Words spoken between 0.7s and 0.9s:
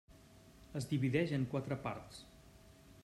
Es